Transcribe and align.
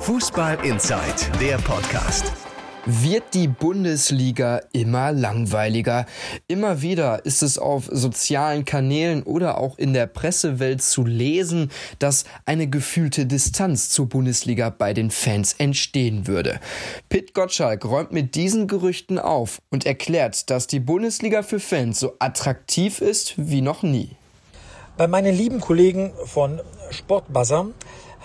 Fußball 0.00 0.64
Inside, 0.64 1.38
der 1.40 1.56
Podcast. 1.56 2.32
Wird 2.86 3.34
die 3.34 3.48
Bundesliga 3.48 4.60
immer 4.72 5.10
langweiliger? 5.10 6.06
Immer 6.46 6.82
wieder 6.82 7.24
ist 7.26 7.42
es 7.42 7.58
auf 7.58 7.88
sozialen 7.90 8.64
Kanälen 8.64 9.24
oder 9.24 9.58
auch 9.58 9.76
in 9.76 9.92
der 9.92 10.06
Pressewelt 10.06 10.82
zu 10.82 11.04
lesen, 11.04 11.72
dass 11.98 12.24
eine 12.46 12.68
gefühlte 12.68 13.26
Distanz 13.26 13.90
zur 13.90 14.08
Bundesliga 14.08 14.70
bei 14.70 14.94
den 14.94 15.10
Fans 15.10 15.54
entstehen 15.54 16.28
würde. 16.28 16.60
Pitt 17.08 17.34
Gottschalk 17.34 17.84
räumt 17.84 18.12
mit 18.12 18.36
diesen 18.36 18.68
Gerüchten 18.68 19.18
auf 19.18 19.60
und 19.70 19.84
erklärt, 19.84 20.48
dass 20.48 20.68
die 20.68 20.80
Bundesliga 20.80 21.42
für 21.42 21.58
Fans 21.58 21.98
so 21.98 22.14
attraktiv 22.20 23.00
ist 23.00 23.34
wie 23.36 23.62
noch 23.62 23.82
nie. 23.82 24.10
Bei 24.96 25.08
meinen 25.08 25.34
lieben 25.34 25.60
Kollegen 25.60 26.12
von 26.24 26.60
Sportbuzzer 26.90 27.66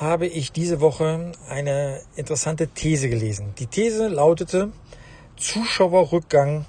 habe 0.00 0.26
ich 0.26 0.52
diese 0.52 0.80
Woche 0.80 1.32
eine 1.48 2.00
interessante 2.14 2.68
These 2.68 3.08
gelesen. 3.08 3.52
Die 3.58 3.66
These 3.66 4.06
lautete 4.06 4.70
Zuschauerrückgang 5.36 6.66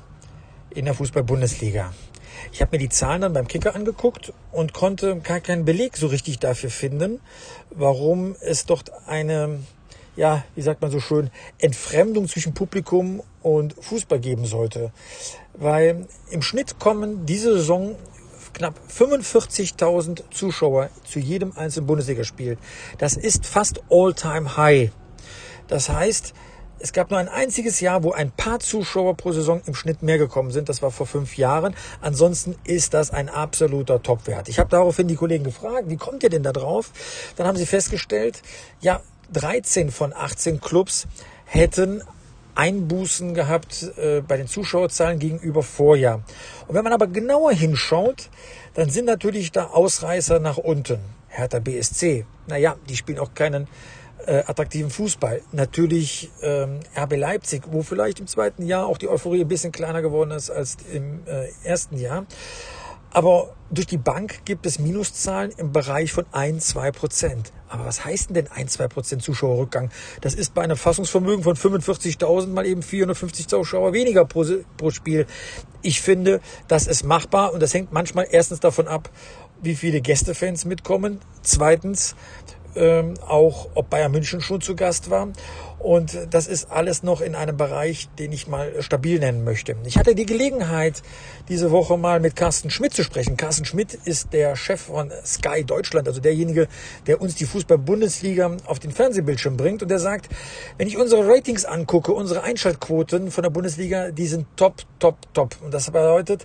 in 0.71 0.85
der 0.85 0.95
Fußball-Bundesliga. 0.95 1.93
Ich 2.52 2.61
habe 2.61 2.75
mir 2.75 2.79
die 2.79 2.89
Zahlen 2.89 3.21
dann 3.21 3.33
beim 3.33 3.47
Kicker 3.47 3.75
angeguckt 3.75 4.33
und 4.52 4.73
konnte 4.73 5.17
gar 5.19 5.41
keinen 5.41 5.63
Beleg 5.63 5.95
so 5.97 6.07
richtig 6.07 6.39
dafür 6.39 6.71
finden, 6.71 7.19
warum 7.69 8.35
es 8.39 8.65
dort 8.65 8.91
eine, 9.05 9.59
ja, 10.16 10.43
wie 10.55 10.61
sagt 10.63 10.81
man 10.81 10.89
so 10.89 10.99
schön, 10.99 11.30
Entfremdung 11.59 12.27
zwischen 12.27 12.55
Publikum 12.55 13.21
und 13.43 13.75
Fußball 13.80 14.19
geben 14.19 14.45
sollte. 14.45 14.91
Weil 15.53 16.07
im 16.31 16.41
Schnitt 16.41 16.80
kommen 16.80 17.27
diese 17.27 17.53
Saison 17.53 17.95
knapp 18.53 18.76
45.000 18.89 20.23
Zuschauer 20.31 20.89
zu 21.03 21.20
jedem 21.20 21.53
einzelnen 21.55 21.88
Bundesligaspiel. 21.88 22.58
Das 22.98 23.17
ist 23.17 23.45
fast 23.45 23.81
All-Time 23.89 24.58
High. 24.58 24.91
Das 25.67 25.89
heißt, 25.89 26.34
es 26.81 26.94
gab 26.94 27.12
nur 27.12 27.20
ein 27.20 27.27
einziges 27.27 27.81
Jahr, 27.81 28.03
wo 28.03 28.12
ein 28.12 28.31
paar 28.31 28.59
Zuschauer 28.59 29.16
pro 29.17 29.33
Saison 29.33 29.61
im 29.66 29.75
Schnitt 29.75 30.02
mehr 30.02 30.17
gekommen 30.17 30.52
sind. 30.52 30.69
Das 30.69 30.81
war 30.81 30.91
vor 30.91 31.06
fünf 31.06 31.38
Jahren. 31.38 31.75
Ansonsten 32.00 32.56
ist 32.64 32.94
das 32.94 33.11
ein 33.11 33.28
absoluter 33.28 34.02
Topwert. 34.02 34.47
Ich 34.47 34.59
habe 34.59 34.69
daraufhin 34.69 35.08
die 35.08 35.16
Kollegen 35.16 35.44
gefragt, 35.44 35.86
wie 35.88 35.97
kommt 35.97 36.23
ihr 36.23 36.30
denn 36.30 36.44
da 36.44 36.53
drauf? 36.53 36.91
Dann 37.36 37.47
haben 37.47 37.58
sie 37.58 37.66
festgestellt, 37.66 38.41
ja, 38.80 39.02
13 39.34 39.91
von 39.91 40.13
18 40.13 40.61
Clubs 40.61 41.08
hätten 41.45 42.02
Einbußen 42.59 43.33
gehabt 43.33 43.89
äh, 43.97 44.21
bei 44.21 44.35
den 44.35 44.47
Zuschauerzahlen 44.47 45.17
gegenüber 45.17 45.63
Vorjahr. 45.63 46.23
Und 46.67 46.75
wenn 46.75 46.83
man 46.83 46.91
aber 46.91 47.07
genauer 47.07 47.53
hinschaut, 47.53 48.29
dann 48.73 48.89
sind 48.89 49.05
natürlich 49.05 49.53
da 49.53 49.67
Ausreißer 49.67 50.39
nach 50.39 50.57
unten. 50.57 50.99
Hertha 51.29 51.59
BSC, 51.59 52.25
naja, 52.47 52.75
die 52.89 52.97
spielen 52.97 53.19
auch 53.19 53.33
keinen 53.33 53.67
äh, 54.25 54.43
attraktiven 54.45 54.89
Fußball. 54.89 55.41
Natürlich 55.53 56.31
ähm, 56.41 56.81
RB 56.97 57.16
Leipzig, 57.16 57.63
wo 57.71 57.81
vielleicht 57.81 58.19
im 58.19 58.27
zweiten 58.27 58.66
Jahr 58.66 58.88
auch 58.88 58.97
die 58.97 59.07
Euphorie 59.07 59.41
ein 59.41 59.47
bisschen 59.47 59.71
kleiner 59.71 60.01
geworden 60.01 60.31
ist 60.31 60.49
als 60.49 60.75
im 60.91 61.21
äh, 61.27 61.47
ersten 61.63 61.97
Jahr. 61.97 62.25
Aber 63.11 63.55
durch 63.71 63.88
die 63.88 63.97
Bank 63.97 64.45
gibt 64.45 64.65
es 64.65 64.79
Minuszahlen 64.79 65.52
im 65.57 65.71
Bereich 65.71 66.11
von 66.11 66.25
1, 66.31 66.67
2 66.67 66.91
Prozent. 66.91 67.51
Aber 67.67 67.85
was 67.85 68.03
heißt 68.03 68.29
denn 68.29 68.45
denn 68.45 68.47
1, 68.47 68.73
2 68.73 68.88
Prozent 68.88 69.23
Zuschauerrückgang? 69.23 69.91
Das 70.21 70.33
ist 70.33 70.53
bei 70.53 70.63
einem 70.63 70.77
Fassungsvermögen 70.77 71.43
von 71.43 71.55
45.000 71.55 72.47
mal 72.47 72.66
eben 72.66 72.81
450 72.81 73.47
Zuschauer 73.47 73.93
weniger 73.93 74.25
pro, 74.25 74.45
pro 74.77 74.91
Spiel. 74.91 75.27
Ich 75.81 76.01
finde, 76.01 76.41
das 76.67 76.88
ist 76.88 77.03
machbar 77.03 77.53
und 77.53 77.61
das 77.61 77.73
hängt 77.73 77.91
manchmal 77.91 78.27
erstens 78.29 78.59
davon 78.59 78.88
ab, 78.88 79.09
wie 79.61 79.75
viele 79.75 80.01
Gästefans 80.01 80.66
mitkommen. 80.66 81.19
Zweitens, 81.41 82.16
ähm, 82.80 83.13
auch 83.27 83.69
ob 83.75 83.89
Bayern 83.89 84.11
München 84.11 84.41
schon 84.41 84.61
zu 84.61 84.75
Gast 84.75 85.09
war. 85.09 85.27
Und 85.80 86.17
das 86.31 86.47
ist 86.47 86.72
alles 86.72 87.03
noch 87.03 87.22
in 87.22 87.35
einem 87.35 87.55
Bereich, 87.55 88.09
den 88.19 88.33
ich 88.33 88.47
mal 88.47 88.81
stabil 88.81 89.17
nennen 89.17 89.45
möchte. 89.45 89.77
Ich 89.85 89.97
hatte 89.97 90.13
die 90.13 90.25
Gelegenheit, 90.25 91.02
diese 91.47 91.72
Woche 91.72 91.97
mal 91.97 92.19
mit 92.19 92.35
Carsten 92.35 92.69
Schmidt 92.69 92.94
zu 92.94 93.03
sprechen. 93.03 93.38
Carsten 93.38 93.63
Schmidt 93.63 93.94
ist 93.94 94.34
der 94.34 94.57
Chef 94.57 94.81
von 94.81 95.09
Sky 95.25 95.63
Deutschland, 95.63 96.09
also 96.09 96.19
derjenige, 96.19 96.67
der 97.07 97.22
uns 97.22 97.35
die 97.35 97.45
Fußball-Bundesliga 97.45 98.57
auf 98.66 98.79
den 98.79 98.91
Fernsehbildschirm 98.91 99.56
bringt. 99.56 99.81
Und 99.81 99.90
der 99.90 100.00
sagt, 100.00 100.28
wenn 100.78 100.88
ich 100.88 100.97
unsere 100.97 101.25
Ratings 101.25 101.63
angucke, 101.63 102.11
unsere 102.11 102.44
Einschaltquoten 102.44 103.31
von 103.31 103.44
der 103.44 103.50
Bundesliga, 103.50 104.11
die 104.11 104.28
sind 104.28 104.47
top, 104.57 104.84
top, 105.00 105.16
top. 105.34 105.56
Und 105.63 105.73
das 105.73 105.85
bedeutet, 105.85 106.44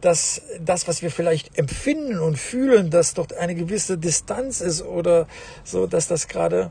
dass 0.00 0.42
das, 0.60 0.88
was 0.88 1.02
wir 1.02 1.10
vielleicht 1.10 1.56
empfinden 1.58 2.18
und 2.18 2.36
fühlen, 2.36 2.90
dass 2.90 3.14
dort 3.14 3.34
eine 3.34 3.54
gewisse 3.54 3.96
Distanz 3.96 4.60
ist 4.60 4.82
oder 4.82 5.28
so, 5.64 5.86
dass 5.86 6.08
das 6.08 6.28
gerade 6.28 6.70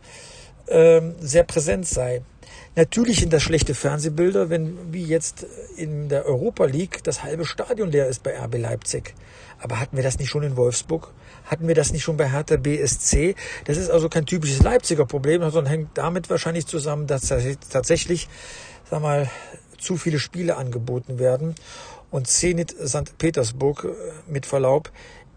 ähm, 0.68 1.16
sehr 1.20 1.44
präsent 1.44 1.88
sei. 1.88 2.22
Natürlich 2.76 3.22
sind 3.22 3.32
das 3.32 3.42
schlechte 3.42 3.74
Fernsehbilder, 3.74 4.50
wenn 4.50 4.92
wie 4.92 5.06
jetzt 5.06 5.46
in 5.78 6.10
der 6.10 6.26
Europa 6.26 6.66
League 6.66 7.04
das 7.04 7.24
halbe 7.24 7.46
Stadion 7.46 7.90
leer 7.90 8.08
ist 8.08 8.22
bei 8.24 8.38
RB 8.38 8.58
Leipzig. 8.58 9.14
Aber 9.60 9.80
hatten 9.80 9.96
wir 9.96 10.04
das 10.04 10.20
nicht 10.20 10.30
schon 10.30 10.44
in 10.44 10.58
Wolfsburg? 10.58 11.14
Hatten 11.46 11.68
wir 11.68 11.76
das 11.76 11.94
nicht 11.94 12.04
schon 12.04 12.18
bei 12.18 12.30
Hertha 12.30 12.58
BSC? 12.58 13.36
Das 13.64 13.78
ist 13.78 13.90
also 13.90 14.10
kein 14.10 14.26
typisches 14.26 14.62
Leipziger 14.62 15.06
Problem, 15.06 15.42
sondern 15.44 15.68
hängt 15.68 15.98
damit 15.98 16.30
wahrscheinlich 16.30 16.68
zusammen, 16.68 17.08
dass 17.08 17.32
tatsächlich, 17.70 18.28
sag 18.90 19.02
mal, 19.02 19.30
zu 19.78 19.96
viele 19.96 20.20
Spiele 20.20 20.58
angeboten 20.58 21.20
werden. 21.20 21.56
Und 22.16 22.28
Zenit 22.28 22.74
St. 22.88 23.18
Petersburg, 23.18 23.84
äh, 23.84 24.32
mit 24.32 24.46
Verlaub, 24.46 24.90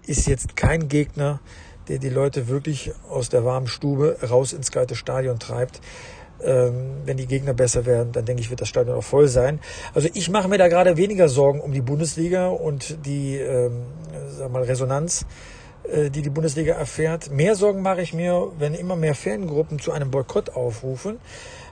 ist 0.06 0.28
jetzt 0.28 0.54
kein 0.54 0.86
Gegner, 0.86 1.40
der 1.88 1.98
die 1.98 2.08
Leute 2.08 2.46
wirklich 2.46 2.92
aus 3.10 3.28
der 3.28 3.44
warmen 3.44 3.66
Stube 3.66 4.16
raus 4.22 4.52
ins 4.52 4.70
kalte 4.70 4.94
Stadion 4.94 5.40
treibt. 5.40 5.80
Ähm, 6.40 6.98
wenn 7.04 7.16
die 7.16 7.26
Gegner 7.26 7.52
besser 7.52 7.84
werden, 7.84 8.12
dann 8.12 8.26
denke 8.26 8.42
ich, 8.42 8.50
wird 8.50 8.60
das 8.60 8.68
Stadion 8.68 8.96
auch 8.96 9.02
voll 9.02 9.26
sein. 9.26 9.58
Also 9.92 10.08
ich 10.14 10.30
mache 10.30 10.46
mir 10.46 10.56
da 10.56 10.68
gerade 10.68 10.96
weniger 10.96 11.28
Sorgen 11.28 11.60
um 11.60 11.72
die 11.72 11.80
Bundesliga 11.80 12.46
und 12.46 13.04
die 13.04 13.38
ähm, 13.38 13.86
sag 14.28 14.52
mal, 14.52 14.62
Resonanz, 14.62 15.26
äh, 15.82 16.10
die 16.10 16.22
die 16.22 16.30
Bundesliga 16.30 16.74
erfährt. 16.74 17.32
Mehr 17.32 17.56
Sorgen 17.56 17.82
mache 17.82 18.02
ich 18.02 18.14
mir, 18.14 18.52
wenn 18.56 18.74
immer 18.74 18.94
mehr 18.94 19.16
Fangruppen 19.16 19.80
zu 19.80 19.90
einem 19.90 20.12
Boykott 20.12 20.50
aufrufen 20.50 21.18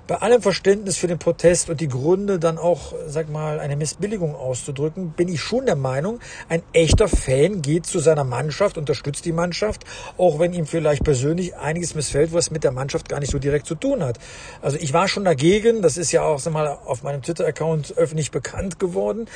bei 0.06 0.16
allem 0.16 0.40
Verständnis 0.40 0.96
für 0.96 1.08
den 1.08 1.18
Protest 1.18 1.68
und 1.68 1.80
die 1.80 1.88
Gründe 1.88 2.38
dann 2.38 2.58
auch, 2.58 2.94
sag 3.06 3.28
mal, 3.28 3.58
eine 3.58 3.76
Missbilligung 3.76 4.34
auszudrücken, 4.34 5.10
bin 5.10 5.28
ich 5.28 5.40
schon 5.40 5.66
der 5.66 5.76
Meinung, 5.76 6.20
ein 6.48 6.62
echter 6.72 7.08
Fan 7.08 7.62
geht 7.62 7.86
zu 7.86 7.98
seiner 7.98 8.24
Mannschaft, 8.24 8.78
unterstützt 8.78 9.24
die 9.24 9.32
Mannschaft, 9.32 9.84
auch 10.16 10.38
wenn 10.38 10.52
ihm 10.52 10.66
vielleicht 10.66 11.02
persönlich 11.02 11.56
einiges 11.56 11.94
missfällt, 11.94 12.32
was 12.32 12.50
mit 12.50 12.62
der 12.62 12.72
Mannschaft 12.72 13.08
gar 13.08 13.18
nicht 13.18 13.32
so 13.32 13.38
direkt 13.38 13.66
zu 13.66 13.74
tun 13.74 14.04
hat. 14.04 14.18
Also 14.62 14.76
ich 14.76 14.92
war 14.92 15.08
schon 15.08 15.24
dagegen, 15.24 15.82
das 15.82 15.96
ist 15.96 16.12
ja 16.12 16.22
auch 16.22 16.38
sag 16.38 16.52
mal, 16.52 16.68
auf 16.68 17.02
meinem 17.02 17.22
Twitter-Account 17.22 17.96
öffentlich 17.96 18.30
bekannt 18.30 18.78
geworden, 18.78 19.26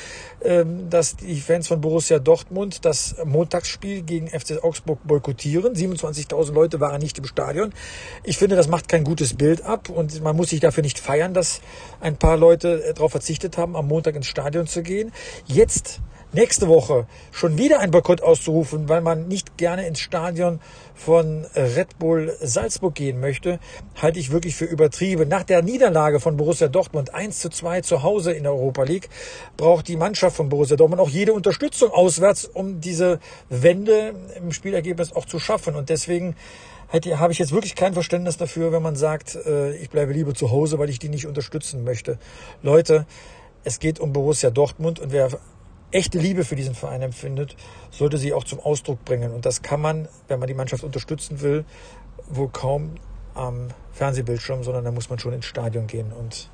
ähm, 0.41 0.89
dass 0.89 1.17
die 1.17 1.41
Fans 1.41 1.67
von 1.67 1.81
Borussia 1.81 2.19
Dortmund 2.19 2.85
das 2.85 3.15
Montagsspiel 3.25 4.03
gegen 4.03 4.27
FC 4.27 4.63
Augsburg 4.63 4.99
boykottieren. 5.03 5.75
27.000 5.75 6.53
Leute 6.53 6.79
waren 6.79 7.01
nicht 7.01 7.17
im 7.17 7.25
Stadion. 7.25 7.73
Ich 8.23 8.37
finde, 8.37 8.55
das 8.55 8.67
macht 8.67 8.87
kein 8.87 9.03
gutes 9.03 9.33
Bild 9.33 9.63
ab 9.65 9.89
und 9.89 10.21
man 10.23 10.35
muss 10.35 10.49
sich 10.49 10.60
dafür 10.63 10.83
nicht 10.83 10.99
feiern, 10.99 11.33
dass 11.33 11.61
ein 11.99 12.17
paar 12.17 12.37
Leute 12.37 12.83
äh, 12.83 12.93
darauf 12.93 13.11
verzichtet 13.11 13.57
haben, 13.57 13.75
am 13.75 13.87
Montag 13.87 14.15
ins 14.15 14.27
Stadion 14.27 14.67
zu 14.67 14.83
gehen. 14.83 15.11
Jetzt 15.45 16.01
nächste 16.33 16.67
Woche 16.67 17.07
schon 17.31 17.57
wieder 17.57 17.79
ein 17.79 17.91
Boykott 17.91 18.21
auszurufen, 18.21 18.87
weil 18.87 19.01
man 19.01 19.27
nicht 19.27 19.57
gerne 19.57 19.87
ins 19.87 19.99
Stadion 19.99 20.59
von 20.95 21.45
Red 21.55 21.99
Bull 21.99 22.35
Salzburg 22.41 22.95
gehen 22.95 23.19
möchte, 23.19 23.59
halte 24.01 24.19
ich 24.19 24.31
wirklich 24.31 24.55
für 24.55 24.65
übertrieben. 24.65 25.27
Nach 25.27 25.43
der 25.43 25.61
Niederlage 25.61 26.19
von 26.19 26.37
Borussia 26.37 26.67
Dortmund 26.67 27.13
1 27.13 27.39
zu 27.39 27.49
2 27.49 27.81
zu 27.81 28.03
Hause 28.03 28.31
in 28.31 28.43
der 28.43 28.53
Europa 28.53 28.83
League 28.83 29.09
braucht 29.57 29.87
die 29.87 29.97
Mannschaft 29.97 30.35
von 30.35 30.49
Borussia 30.49 30.77
Dortmund 30.77 31.01
auch 31.01 31.09
jede 31.09 31.33
Unterstützung 31.33 31.91
auswärts, 31.91 32.45
um 32.45 32.81
diese 32.81 33.19
Wende 33.49 34.13
im 34.37 34.51
Spielergebnis 34.51 35.13
auch 35.13 35.25
zu 35.25 35.39
schaffen. 35.39 35.75
Und 35.75 35.89
deswegen 35.89 36.35
hätte, 36.91 37.19
habe 37.19 37.31
ich 37.33 37.39
jetzt 37.39 37.53
wirklich 37.53 37.75
kein 37.75 37.93
Verständnis 37.93 38.37
dafür, 38.37 38.71
wenn 38.71 38.83
man 38.83 38.95
sagt, 38.95 39.35
äh, 39.35 39.73
ich 39.75 39.89
bleibe 39.89 40.11
lieber 40.11 40.35
zu 40.35 40.51
Hause, 40.51 40.77
weil 40.77 40.89
ich 40.89 40.99
die 40.99 41.09
nicht 41.09 41.25
unterstützen 41.25 41.83
möchte. 41.83 42.19
Leute, 42.61 43.05
es 43.63 43.79
geht 43.79 43.99
um 43.99 44.11
Borussia 44.11 44.49
Dortmund 44.49 44.99
und 44.99 45.11
wer 45.11 45.29
echte 45.91 46.19
Liebe 46.19 46.43
für 46.43 46.55
diesen 46.55 46.75
Verein 46.75 47.01
empfindet, 47.01 47.55
sollte 47.91 48.17
sie 48.17 48.33
auch 48.33 48.43
zum 48.43 48.59
Ausdruck 48.59 49.03
bringen. 49.05 49.31
Und 49.31 49.45
das 49.45 49.61
kann 49.61 49.81
man, 49.81 50.09
wenn 50.27 50.39
man 50.39 50.47
die 50.47 50.53
Mannschaft 50.53 50.83
unterstützen 50.83 51.41
will, 51.41 51.63
wohl 52.29 52.49
kaum 52.49 52.95
am 53.33 53.69
Fernsehbildschirm, 53.93 54.63
sondern 54.63 54.83
da 54.83 54.91
muss 54.91 55.09
man 55.09 55.17
schon 55.17 55.33
ins 55.33 55.45
Stadion 55.45 55.87
gehen. 55.87 56.11
Und 56.11 56.49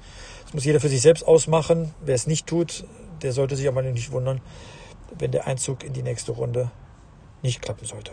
das 0.46 0.54
muss 0.54 0.66
jeder 0.66 0.80
für 0.80 0.90
sich 0.90 1.02
selbst 1.02 1.28
ausmachen. 1.28 1.94
Wer 2.02 2.16
es 2.16 2.28
nicht 2.28 2.46
tut, 2.46 2.86
der 3.24 3.32
sollte 3.32 3.56
sich 3.56 3.68
aber 3.68 3.82
nicht 3.82 4.12
wundern, 4.12 4.42
wenn 5.18 5.32
der 5.32 5.48
Einzug 5.48 5.84
in 5.84 5.94
die 5.94 6.04
nächste 6.04 6.32
Runde 6.32 6.70
nicht 7.42 7.62
klappen 7.62 7.86
sollte. 7.86 8.12